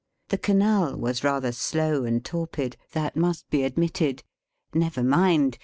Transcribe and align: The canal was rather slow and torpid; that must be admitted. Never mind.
The 0.29 0.37
canal 0.39 0.97
was 0.97 1.23
rather 1.23 1.51
slow 1.51 2.05
and 2.05 2.25
torpid; 2.25 2.75
that 2.93 3.15
must 3.15 3.47
be 3.51 3.61
admitted. 3.61 4.23
Never 4.73 5.03
mind. 5.03 5.59